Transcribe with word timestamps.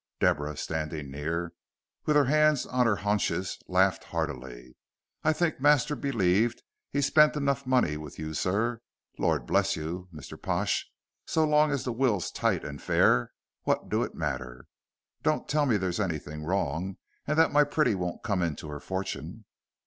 Deborah, 0.19 0.57
standing 0.57 1.11
near, 1.11 1.53
with 2.07 2.15
her 2.15 2.25
hands 2.25 2.65
on 2.65 2.87
her 2.87 2.95
haunches, 2.95 3.59
laughed 3.67 4.05
heartily. 4.05 4.75
"I 5.23 5.31
think 5.31 5.61
master 5.61 5.95
believed 5.95 6.63
he's 6.89 7.05
spent 7.05 7.35
enough 7.35 7.67
money 7.67 7.97
with 7.97 8.17
you, 8.17 8.33
sir. 8.33 8.81
Lor' 9.19 9.39
bless 9.41 9.75
you, 9.75 10.09
Mr. 10.11 10.41
Pash, 10.41 10.89
so 11.27 11.45
long 11.45 11.69
as 11.69 11.83
the 11.83 11.91
will's 11.93 12.31
tight 12.31 12.65
and 12.65 12.81
fair 12.81 13.31
what 13.61 13.89
do 13.89 14.01
it 14.01 14.15
matter? 14.15 14.65
Don't 15.21 15.47
tell 15.47 15.67
me 15.67 15.75
as 15.75 15.81
there's 15.81 15.99
anything 15.99 16.43
wrong 16.45 16.97
and 17.27 17.37
that 17.37 17.53
my 17.53 17.63
pretty 17.63 17.93
won't 17.93 18.23
come 18.23 18.41
into 18.41 18.69
her 18.69 18.79
forting?" 18.79 19.45